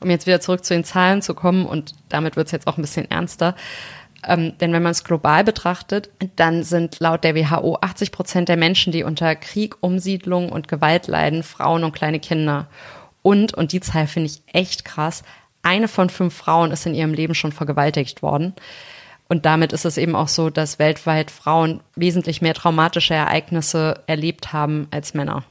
[0.01, 2.77] Um jetzt wieder zurück zu den Zahlen zu kommen, und damit wird es jetzt auch
[2.77, 3.55] ein bisschen ernster,
[4.27, 8.57] ähm, denn wenn man es global betrachtet, dann sind laut der WHO 80 Prozent der
[8.57, 12.67] Menschen, die unter Krieg, Umsiedlung und Gewalt leiden, Frauen und kleine Kinder.
[13.23, 15.23] Und, und die Zahl finde ich echt krass,
[15.63, 18.55] eine von fünf Frauen ist in ihrem Leben schon vergewaltigt worden.
[19.29, 24.53] Und damit ist es eben auch so, dass weltweit Frauen wesentlich mehr traumatische Ereignisse erlebt
[24.53, 25.45] haben als Männer.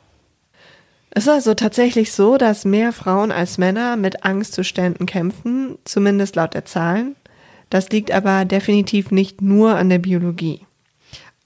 [1.18, 6.54] Es ist also tatsächlich so, dass mehr Frauen als Männer mit Angstzuständen kämpfen, zumindest laut
[6.54, 7.16] der Zahlen.
[7.72, 10.62] Das liegt aber definitiv nicht nur an der Biologie.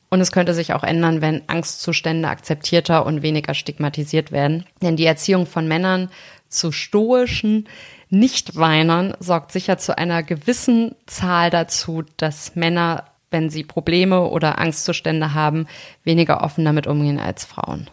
[0.10, 4.65] Und es könnte sich auch ändern, wenn Angstzustände akzeptierter und weniger stigmatisiert werden.
[4.81, 6.10] Denn die Erziehung von Männern
[6.49, 7.69] zu stoischen
[8.10, 15.34] Nichtweinern sorgt sicher zu einer gewissen Zahl dazu, dass Männer, wenn sie Probleme oder Angstzustände
[15.34, 15.65] haben,
[16.03, 17.88] weniger offen damit umgehen als Frauen.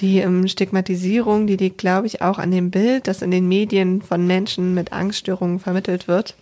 [0.00, 4.02] Die ähm, Stigmatisierung, die liegt, glaube ich, auch an dem Bild, das in den Medien
[4.02, 6.34] von Menschen mit Angststörungen vermittelt wird.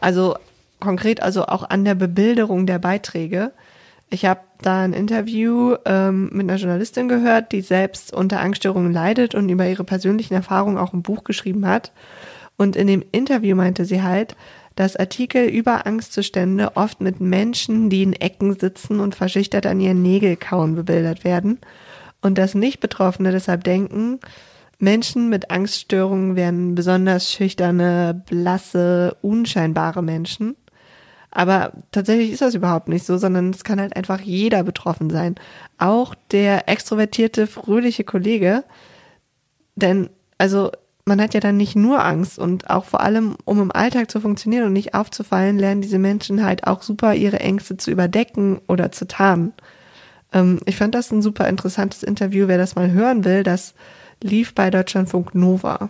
[0.00, 0.36] Also
[0.80, 3.52] konkret also auch an der Bebilderung der Beiträge.
[4.10, 9.34] Ich habe da ein Interview ähm, mit einer Journalistin gehört, die selbst unter Angststörungen leidet
[9.34, 11.92] und über ihre persönlichen Erfahrungen auch ein Buch geschrieben hat.
[12.56, 14.34] Und in dem Interview meinte sie halt,
[14.76, 20.02] dass Artikel über Angstzustände oft mit Menschen, die in Ecken sitzen und verschüchtert an ihren
[20.02, 21.58] Nägel kauen, bebildert werden
[22.22, 24.20] und dass Nicht-Betroffene deshalb denken,
[24.78, 30.56] Menschen mit Angststörungen wären besonders schüchterne, blasse, unscheinbare Menschen.
[31.30, 35.34] Aber tatsächlich ist das überhaupt nicht so, sondern es kann halt einfach jeder betroffen sein.
[35.76, 38.64] Auch der extrovertierte, fröhliche Kollege.
[39.74, 40.70] Denn, also,
[41.04, 44.20] man hat ja dann nicht nur Angst und auch vor allem, um im Alltag zu
[44.20, 48.92] funktionieren und nicht aufzufallen, lernen diese Menschen halt auch super ihre Ängste zu überdecken oder
[48.92, 49.52] zu tarnen.
[50.32, 52.48] Ähm, ich fand das ein super interessantes Interview.
[52.48, 53.74] Wer das mal hören will, das
[54.22, 55.88] lief bei Deutschlandfunk Nova.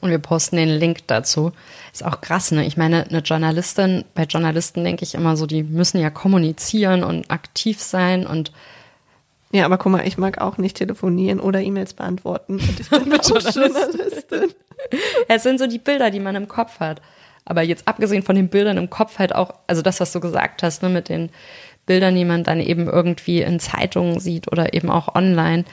[0.00, 1.52] Und wir posten den Link dazu.
[1.92, 2.64] Ist auch krass, ne?
[2.64, 7.30] Ich meine, eine Journalistin, bei Journalisten denke ich immer so, die müssen ja kommunizieren und
[7.30, 8.52] aktiv sein und
[9.52, 12.54] Ja, aber guck mal, ich mag auch nicht telefonieren oder E-Mails beantworten.
[12.54, 14.54] Und ich bin auch Journalistin.
[15.28, 17.02] Es sind so die Bilder, die man im Kopf hat.
[17.44, 20.62] Aber jetzt abgesehen von den Bildern im Kopf halt auch, also das, was du gesagt
[20.62, 21.30] hast, ne, mit den
[21.90, 25.64] Bildern, die man dann eben irgendwie in Zeitungen sieht oder eben auch online.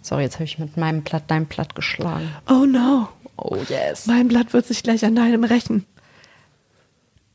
[0.00, 2.28] Sorry, jetzt habe ich mit meinem Blatt dein Blatt geschlagen.
[2.50, 3.06] Oh no.
[3.36, 4.06] Oh yes.
[4.06, 5.86] Mein Blatt wird sich gleich an deinem rächen.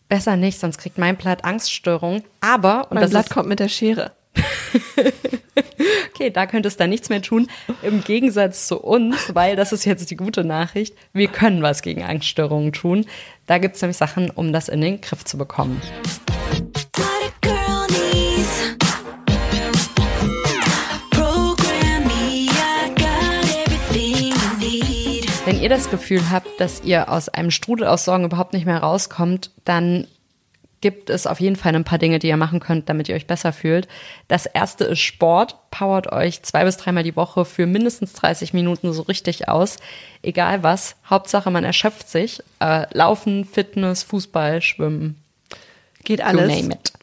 [0.10, 2.22] Besser nicht, sonst kriegt mein Blatt Angststörung.
[2.42, 4.12] Aber, und Mein das Blatt ist, kommt mit der Schere.
[6.14, 7.48] okay, da könnte es dann nichts mehr tun.
[7.82, 12.04] Im Gegensatz zu uns, weil das ist jetzt die gute Nachricht, wir können was gegen
[12.04, 13.06] Angststörungen tun.
[13.46, 15.82] Da gibt es nämlich Sachen, um das in den Griff zu bekommen.
[25.58, 28.78] Wenn ihr das Gefühl habt, dass ihr aus einem Strudel aus Sorgen überhaupt nicht mehr
[28.78, 30.06] rauskommt, dann
[30.82, 33.26] gibt es auf jeden Fall ein paar Dinge, die ihr machen könnt, damit ihr euch
[33.26, 33.88] besser fühlt.
[34.28, 35.56] Das erste ist Sport.
[35.72, 39.78] Powert euch zwei bis dreimal die Woche für mindestens 30 Minuten so richtig aus.
[40.22, 40.96] Egal was.
[41.10, 42.44] Hauptsache, man erschöpft sich.
[42.60, 45.16] Äh, Laufen, Fitness, Fußball, Schwimmen.
[46.04, 46.56] Geht You alles.
[46.56, 46.94] name it.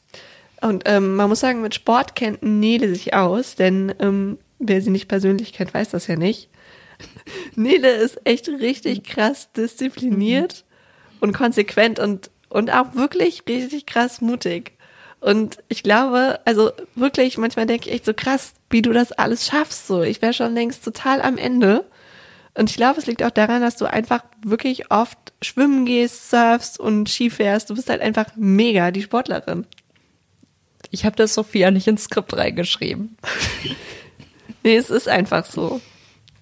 [0.61, 4.91] Und ähm, man muss sagen, mit Sport kennt Nele sich aus, denn ähm, wer sie
[4.91, 6.51] nicht persönlich kennt, weiß das ja nicht.
[7.57, 10.65] Nele ist echt richtig krass diszipliniert
[11.21, 14.73] und konsequent und, und auch wirklich richtig krass mutig.
[15.21, 19.47] Und ich glaube, also wirklich, manchmal denke ich echt so krass, wie du das alles
[19.47, 19.87] schaffst.
[19.87, 21.87] So, ich wäre schon längst total am Ende.
[22.53, 26.79] Und ich glaube, es liegt auch daran, dass du einfach wirklich oft schwimmen gehst, surfst
[26.79, 27.71] und Ski fährst.
[27.71, 29.67] Du bist halt einfach mega die Sportlerin.
[30.91, 33.17] Ich habe das Sophia nicht ins Skript reingeschrieben.
[34.67, 35.83] Nee, es ist einfach so.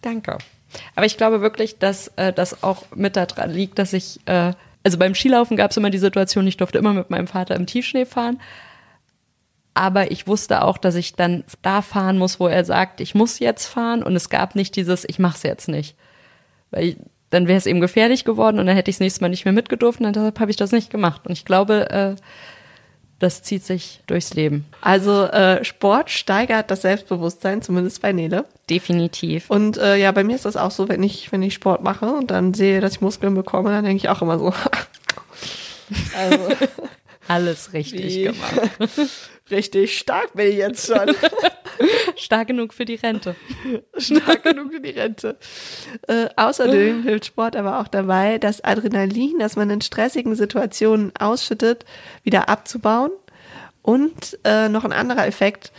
[0.03, 0.39] Danke.
[0.95, 4.99] Aber ich glaube wirklich, dass äh, das auch mit daran liegt, dass ich, äh, also
[4.99, 8.05] beim Skilaufen gab es immer die Situation, ich durfte immer mit meinem Vater im Tiefschnee
[8.05, 8.41] fahren.
[9.75, 13.39] Aber ich wusste auch, dass ich dann da fahren muss, wo er sagt, ich muss
[13.39, 14.03] jetzt fahren.
[14.03, 15.97] Und es gab nicht dieses, ich mach's jetzt nicht.
[16.71, 16.97] Weil ich,
[17.31, 19.55] dann wäre es eben gefährlich geworden und dann hätte ich das nächste Mal nicht mehr
[19.55, 21.23] mitgedurft und deshalb habe ich das nicht gemacht.
[21.27, 22.17] Und ich glaube, äh,
[23.23, 24.67] das zieht sich durchs Leben.
[24.81, 28.45] Also äh, Sport steigert das Selbstbewusstsein, zumindest bei Nele.
[28.69, 29.49] Definitiv.
[29.49, 32.07] Und äh, ja, bei mir ist das auch so, wenn ich, wenn ich Sport mache
[32.07, 34.47] und dann sehe, dass ich Muskeln bekomme, dann denke ich auch immer so.
[36.19, 36.49] also
[37.29, 38.23] Alles richtig Wie?
[38.25, 38.61] gemacht.
[39.51, 41.15] richtig stark bin ich jetzt schon.
[42.17, 43.37] Stark genug für die Rente.
[43.97, 45.37] stark genug für die Rente.
[46.09, 51.85] Äh, außerdem hilft Sport aber auch dabei, das Adrenalin, das man in stressigen Situationen ausschüttet,
[52.23, 53.11] wieder abzubauen.
[53.83, 55.73] Und äh, noch ein anderer Effekt.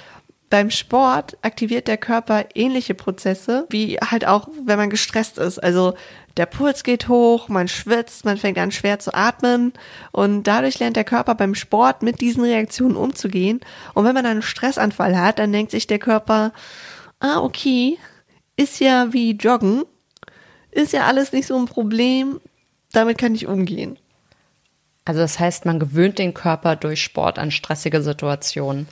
[0.53, 5.57] Beim Sport aktiviert der Körper ähnliche Prozesse, wie halt auch, wenn man gestresst ist.
[5.57, 5.95] Also
[6.37, 9.73] der Puls geht hoch, man schwitzt, man fängt an schwer zu atmen
[10.11, 13.61] und dadurch lernt der Körper beim Sport mit diesen Reaktionen umzugehen.
[13.95, 16.53] Und wenn man einen Stressanfall hat, dann denkt sich der Körper,
[17.19, 17.97] ah, okay,
[18.55, 19.85] ist ja wie Joggen,
[20.69, 22.39] ist ja alles nicht so ein Problem,
[22.91, 23.97] damit kann ich umgehen.
[25.03, 28.87] Also das heißt, man gewöhnt den Körper durch Sport an stressige Situationen.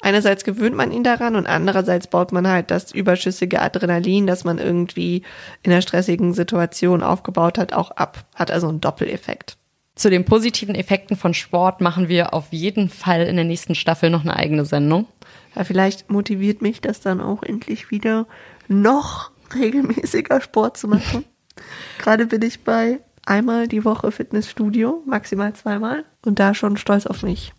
[0.00, 4.58] Einerseits gewöhnt man ihn daran und andererseits baut man halt das überschüssige Adrenalin, das man
[4.58, 5.22] irgendwie
[5.62, 8.24] in einer stressigen Situation aufgebaut hat, auch ab.
[8.34, 9.56] Hat also einen Doppeleffekt.
[9.96, 14.10] Zu den positiven Effekten von Sport machen wir auf jeden Fall in der nächsten Staffel
[14.10, 15.08] noch eine eigene Sendung.
[15.56, 18.28] Ja, vielleicht motiviert mich das dann auch endlich wieder
[18.68, 21.24] noch regelmäßiger Sport zu machen.
[21.98, 27.24] Gerade bin ich bei einmal die Woche Fitnessstudio, maximal zweimal und da schon stolz auf
[27.24, 27.52] mich.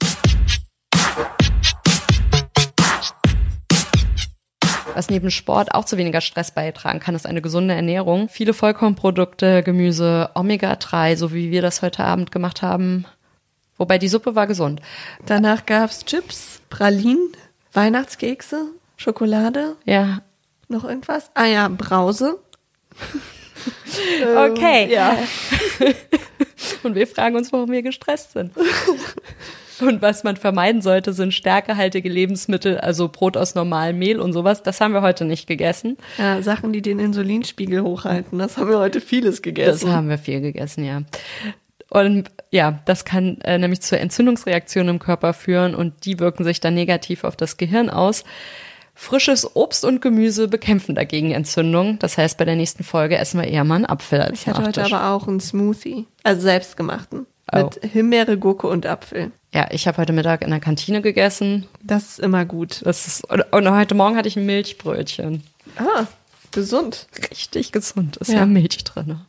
[4.96, 8.28] Was neben Sport auch zu weniger Stress beitragen kann, ist eine gesunde Ernährung.
[8.30, 13.06] Viele Vollkornprodukte, Gemüse, Omega-3, so wie wir das heute Abend gemacht haben.
[13.78, 14.82] Wobei die Suppe war gesund.
[15.26, 17.30] Danach gab's Chips, Pralinen,
[17.72, 18.66] Weihnachtskekse,
[18.98, 20.22] Schokolade, Ja.
[20.68, 21.32] noch irgendwas?
[21.34, 22.40] Ah ja, Brause.
[24.38, 24.90] Okay.
[24.92, 25.18] Ja.
[26.84, 28.54] Und wir fragen uns, warum wir gestresst sind.
[29.82, 34.64] Und was man vermeiden sollte, sind stärkehaltige Lebensmittel, also Brot aus normalem Mehl und sowas.
[34.64, 35.98] Das haben wir heute nicht gegessen.
[36.18, 38.40] ja, Sachen, die den Insulinspiegel hochhalten.
[38.40, 39.92] Das haben wir heute vieles Das gegessen.
[39.92, 41.02] haben wir viel gegessen, ja.
[41.90, 46.60] Und ja, das kann äh, nämlich zu Entzündungsreaktionen im Körper führen und die wirken sich
[46.60, 48.24] dann negativ auf das Gehirn aus.
[48.94, 51.98] Frisches Obst und Gemüse bekämpfen dagegen Entzündung.
[52.00, 54.62] Das heißt, bei der nächsten Folge essen wir eher mal einen Apfel als ich hatte
[54.62, 57.26] heute aber auch einen Smoothie, also selbstgemachten.
[57.52, 57.58] Oh.
[57.64, 59.32] Mit Himbeere, Gurke und Apfel.
[59.54, 61.66] Ja, ich habe heute Mittag in der Kantine gegessen.
[61.82, 62.82] Das ist immer gut.
[62.84, 65.44] Das ist, und, heute Morgen hatte ich ein Milchbrötchen.
[65.76, 66.06] Ah,
[66.52, 67.08] gesund.
[67.32, 68.18] Richtig gesund.
[68.18, 68.40] Ist Ja.
[68.40, 69.22] ja, Milch drin.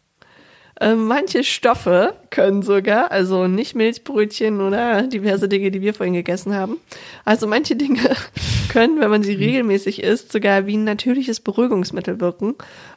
[0.78, 6.54] Äh, manche Stoffe können sogar, also nicht Milchbrötchen oder diverse Dinge, die wir vorhin gegessen
[6.54, 6.78] haben.
[7.26, 8.00] Also manche Dinge
[8.70, 12.54] können, wenn man sie regelmäßig isst, sogar wie ein natürliches Beruhigungsmittel wirken.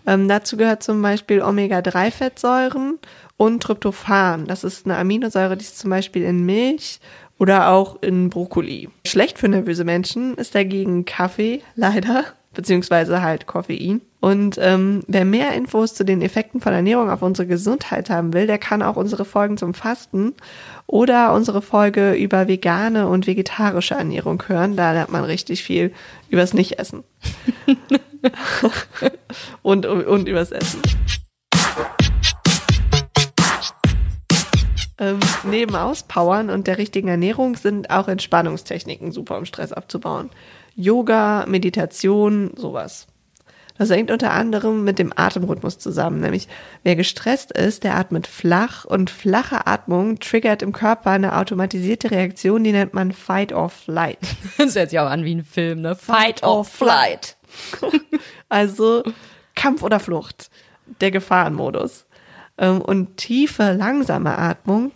[0.07, 2.99] Ähm, dazu gehört zum Beispiel Omega-3-Fettsäuren
[3.37, 4.45] und Tryptophan.
[4.45, 6.99] Das ist eine Aminosäure, die ist zum Beispiel in Milch
[7.39, 8.89] oder auch in Brokkoli.
[9.05, 14.01] Schlecht für nervöse Menschen ist dagegen Kaffee, leider, beziehungsweise halt Koffein.
[14.19, 18.47] Und ähm, wer mehr Infos zu den Effekten von Ernährung auf unsere Gesundheit haben will,
[18.47, 20.33] der kann auch unsere Folgen zum Fasten
[20.87, 24.77] oder unsere Folge über vegane und vegetarische Ernährung hören.
[24.77, 25.91] Da lernt man richtig viel
[26.29, 27.03] übers Nicht-Essen.
[29.61, 30.81] und, und übers Essen.
[35.03, 40.29] Ähm, neben Auspowern und der richtigen Ernährung sind auch Entspannungstechniken super, um Stress abzubauen.
[40.75, 43.07] Yoga, Meditation, sowas.
[43.77, 46.19] Das hängt unter anderem mit dem Atemrhythmus zusammen.
[46.19, 46.47] Nämlich,
[46.83, 52.63] wer gestresst ist, der atmet flach und flache Atmung triggert im Körper eine automatisierte Reaktion,
[52.63, 54.19] die nennt man Fight or Flight.
[54.57, 55.95] Das hört sich auch an wie ein Film, ne?
[55.95, 57.35] Fight or Flight.
[58.49, 59.03] Also
[59.55, 60.51] Kampf oder Flucht,
[61.01, 62.05] der Gefahrenmodus.
[62.57, 64.91] Ähm, Und tiefe, langsame Atmung.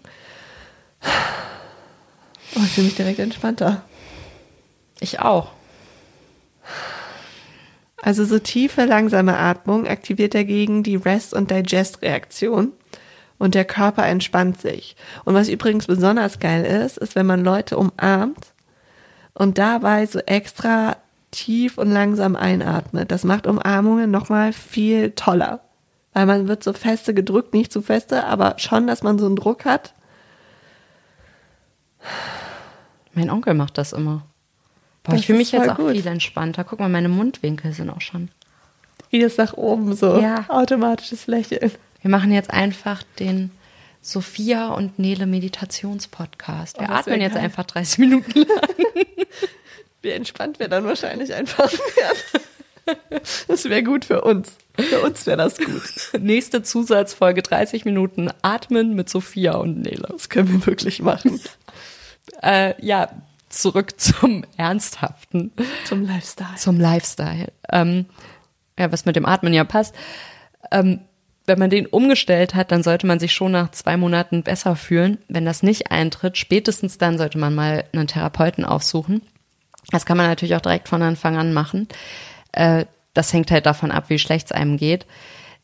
[2.55, 3.83] Oh, ich fühle mich direkt entspannter.
[4.99, 5.51] Ich auch.
[8.01, 12.71] Also so tiefe, langsame Atmung aktiviert dagegen die Rest- und Digest-Reaktion
[13.37, 14.95] und der Körper entspannt sich.
[15.25, 18.53] Und was übrigens besonders geil ist, ist, wenn man Leute umarmt
[19.33, 20.97] und dabei so extra
[21.31, 23.11] tief und langsam einatmet.
[23.11, 25.61] Das macht Umarmungen nochmal viel toller.
[26.17, 29.35] Weil man wird so feste gedrückt, nicht zu feste, aber schon, dass man so einen
[29.35, 29.93] Druck hat.
[33.13, 34.23] Mein Onkel macht das immer.
[35.03, 35.91] Boah, Das ich fühle mich jetzt auch gut.
[35.91, 36.63] viel entspannter.
[36.63, 38.29] Guck mal, meine Mundwinkel sind auch schon.
[39.11, 40.17] Wie das nach oben so.
[40.19, 40.45] Ja.
[40.47, 41.71] Automatisches Lächeln.
[42.01, 43.51] Wir machen jetzt einfach den
[44.01, 46.79] Sophia und Nele Meditationspodcast.
[46.79, 48.47] Wir Oh, das wär atmen jetzt einfach 30 Minuten lang.
[50.01, 52.43] Wie entspannt wir dann wahrscheinlich einfach werden.
[53.47, 54.55] Das wäre gut für uns.
[54.77, 56.19] Für uns wäre das gut.
[56.19, 60.07] Nächste Zusatzfolge 30 Minuten Atmen mit Sophia und Nele.
[60.09, 61.39] Das können wir wirklich machen.
[62.43, 63.09] Äh, ja,
[63.49, 65.53] zurück zum Ernsthaften.
[65.85, 66.55] Zum Lifestyle.
[66.57, 67.53] zum Lifestyle.
[67.71, 68.05] Ähm,
[68.77, 69.95] ja, was mit dem Atmen ja passt.
[70.71, 70.99] Ähm,
[71.45, 75.17] wenn man den umgestellt hat, dann sollte man sich schon nach zwei Monaten besser fühlen.
[75.29, 79.21] Wenn das nicht eintritt, spätestens dann sollte man mal einen Therapeuten aufsuchen.
[79.91, 81.87] Das kann man natürlich auch direkt von Anfang an machen.
[82.51, 85.05] Äh, das hängt halt davon ab, wie schlecht es einem geht.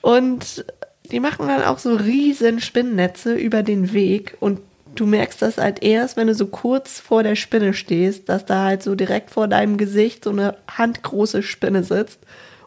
[0.00, 0.64] Und
[1.04, 4.58] die machen dann auch so riesen Spinnennetze über den Weg und
[4.96, 8.64] du merkst das halt erst, wenn du so kurz vor der Spinne stehst, dass da
[8.64, 12.18] halt so direkt vor deinem Gesicht so eine handgroße Spinne sitzt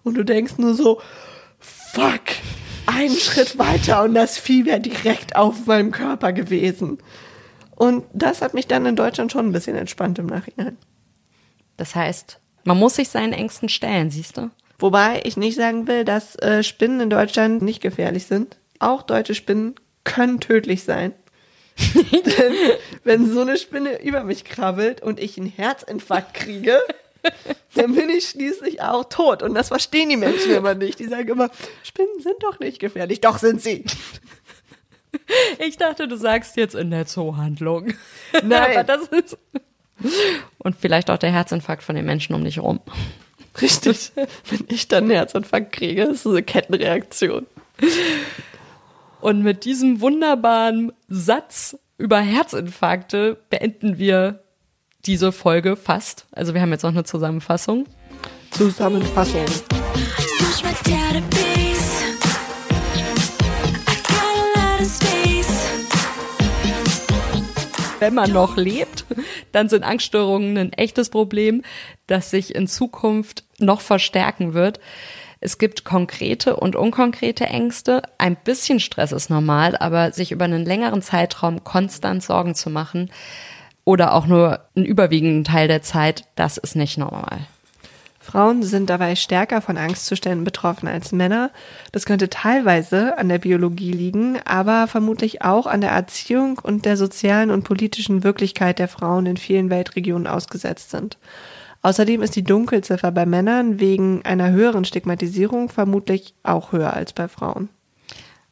[0.03, 1.01] und du denkst nur so,
[1.59, 2.21] fuck,
[2.85, 6.99] einen Schritt weiter und das Vieh wäre direkt auf meinem Körper gewesen.
[7.75, 10.77] Und das hat mich dann in Deutschland schon ein bisschen entspannt im Nachhinein.
[11.77, 14.49] Das heißt, man muss sich seinen Ängsten stellen, siehst du?
[14.79, 18.57] Wobei ich nicht sagen will, dass äh, Spinnen in Deutschland nicht gefährlich sind.
[18.79, 21.13] Auch deutsche Spinnen können tödlich sein.
[22.13, 22.53] Denn
[23.03, 26.79] wenn so eine Spinne über mich krabbelt und ich einen Herzinfarkt kriege,
[27.73, 29.43] dann bin ich schließlich auch tot.
[29.43, 30.99] Und das verstehen die Menschen immer nicht.
[30.99, 31.49] Die sagen immer,
[31.83, 33.21] Spinnen sind doch nicht gefährlich.
[33.21, 33.83] Doch sind sie.
[35.59, 37.93] Ich dachte, du sagst jetzt in der Zoohandlung.
[38.43, 38.77] Nein.
[38.77, 39.37] Aber das ist.
[40.57, 42.79] Und vielleicht auch der Herzinfarkt von den Menschen um dich rum.
[43.61, 44.11] Richtig.
[44.49, 47.47] Wenn ich dann einen Herzinfarkt kriege, ist es eine Kettenreaktion.
[49.21, 54.43] Und mit diesem wunderbaren Satz über Herzinfarkte beenden wir
[55.05, 56.25] diese Folge fast.
[56.31, 57.85] Also wir haben jetzt noch eine Zusammenfassung.
[58.51, 59.45] Zusammenfassung.
[67.99, 69.05] Wenn man noch lebt,
[69.51, 71.63] dann sind Angststörungen ein echtes Problem,
[72.07, 74.79] das sich in Zukunft noch verstärken wird.
[75.39, 78.01] Es gibt konkrete und unkonkrete Ängste.
[78.17, 83.11] Ein bisschen Stress ist normal, aber sich über einen längeren Zeitraum konstant Sorgen zu machen
[83.85, 87.47] oder auch nur einen überwiegenden Teil der Zeit, das ist nicht normal.
[88.19, 91.51] Frauen sind dabei stärker von Angstzuständen betroffen als Männer.
[91.91, 96.97] Das könnte teilweise an der Biologie liegen, aber vermutlich auch an der Erziehung und der
[96.97, 101.19] sozialen und politischen Wirklichkeit der Frauen in vielen Weltregionen ausgesetzt sind.
[101.83, 107.27] Außerdem ist die Dunkelziffer bei Männern wegen einer höheren Stigmatisierung vermutlich auch höher als bei
[107.27, 107.69] Frauen.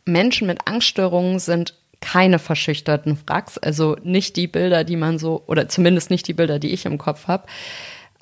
[0.06, 1.74] Menschen mit Angststörungen sind
[2.04, 6.60] keine verschüchterten Wracks, also nicht die Bilder, die man so, oder zumindest nicht die Bilder,
[6.60, 7.46] die ich im Kopf habe.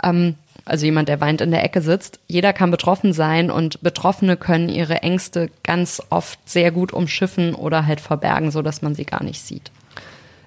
[0.04, 2.20] Ähm, also jemand, der weint in der Ecke sitzt.
[2.28, 7.88] Jeder kann betroffen sein und Betroffene können ihre Ängste ganz oft sehr gut umschiffen oder
[7.88, 9.72] halt verbergen, so dass man sie gar nicht sieht.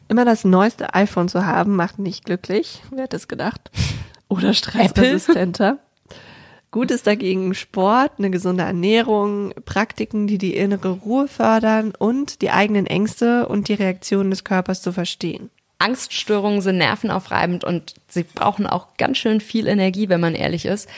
[0.06, 2.82] Immer das neueste iPhone zu haben, macht nicht glücklich.
[2.92, 3.72] Wer hätte es gedacht?
[4.28, 5.78] Oder stressresistenter.
[6.74, 12.50] Gut ist dagegen Sport, eine gesunde Ernährung, Praktiken, die die innere Ruhe fördern und die
[12.50, 15.50] eigenen Ängste und die Reaktionen des Körpers zu verstehen.
[15.78, 20.88] Angststörungen sind nervenaufreibend und sie brauchen auch ganz schön viel Energie, wenn man ehrlich ist.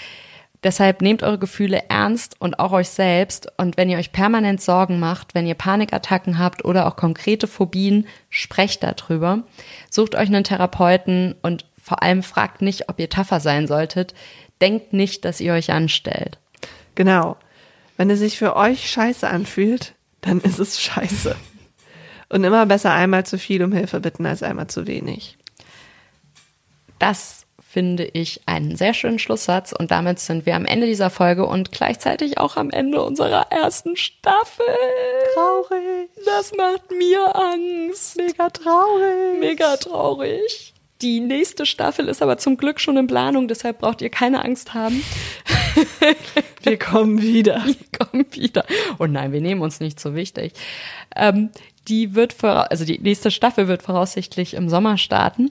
[0.64, 3.52] Deshalb nehmt eure Gefühle ernst und auch euch selbst.
[3.58, 8.06] Und wenn ihr euch permanent Sorgen macht, wenn ihr Panikattacken habt oder auch konkrete Phobien,
[8.30, 9.42] sprecht darüber.
[9.90, 14.14] Sucht euch einen Therapeuten und vor allem fragt nicht, ob ihr tougher sein solltet.
[14.60, 16.38] Denkt nicht, dass ihr euch anstellt.
[16.94, 17.36] Genau.
[17.96, 21.36] Wenn es sich für euch scheiße anfühlt, dann ist es scheiße.
[22.28, 25.38] Und immer besser einmal zu viel um Hilfe bitten als einmal zu wenig.
[26.98, 27.46] Das
[27.76, 31.72] finde ich einen sehr schönen Schlusssatz und damit sind wir am Ende dieser Folge und
[31.72, 34.64] gleichzeitig auch am Ende unserer ersten Staffel.
[35.34, 36.08] Traurig.
[36.24, 38.16] Das macht mir Angst.
[38.16, 39.40] Mega traurig.
[39.40, 40.72] Mega traurig.
[41.02, 44.72] Die nächste Staffel ist aber zum Glück schon in Planung, deshalb braucht ihr keine Angst
[44.72, 45.02] haben.
[46.62, 47.62] Wir kommen wieder.
[47.66, 48.64] Die kommen wieder.
[48.98, 50.52] Und nein, wir nehmen uns nicht so wichtig.
[51.14, 51.50] Ähm,
[51.86, 55.50] die wird, also die nächste Staffel wird voraussichtlich im Sommer starten.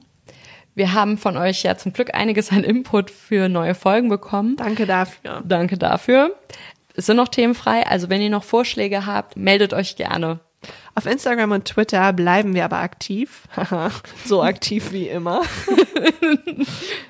[0.74, 4.58] Wir haben von euch ja zum Glück einiges an Input für neue Folgen bekommen.
[4.58, 5.42] Danke dafür.
[5.46, 6.36] Danke dafür.
[6.96, 10.40] Es sind noch themenfrei, also wenn ihr noch Vorschläge habt, meldet euch gerne.
[10.96, 13.44] Auf Instagram und Twitter bleiben wir aber aktiv.
[14.26, 15.42] so aktiv wie immer.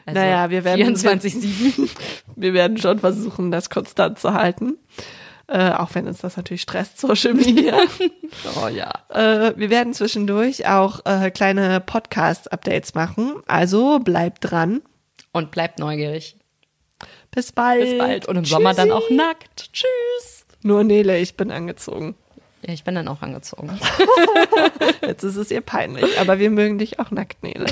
[0.07, 1.89] Also Naja, wir werden- 24-7.
[2.35, 4.77] Wir werden schon versuchen, das konstant zu halten.
[5.47, 7.77] Äh, auch wenn uns das natürlich stresst, Social Media.
[8.63, 8.91] Oh ja.
[9.09, 13.35] äh, wir werden zwischendurch auch äh, kleine Podcast-Updates machen.
[13.47, 14.81] Also bleibt dran.
[15.31, 16.37] Und bleibt neugierig.
[17.31, 17.81] Bis bald.
[17.81, 18.27] Bis bald.
[18.27, 19.13] Und im Sommer dann auch Tschüssi.
[19.15, 19.69] nackt.
[19.73, 20.45] Tschüss.
[20.63, 22.15] Nur Nele, ich bin angezogen.
[22.65, 23.79] Ja, ich bin dann auch angezogen.
[25.01, 27.67] Jetzt ist es ihr peinlich, aber wir mögen dich auch nackt, Nele.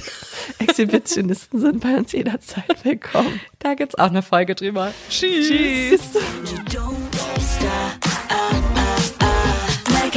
[0.60, 3.40] Exhibitionisten sind bei uns jederzeit willkommen.
[3.58, 4.94] Da gibt es auch eine Folge drüber.
[5.10, 5.48] Tschüss.
[5.48, 6.02] Tschüss.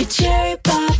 [0.08, 0.96] cherry pop.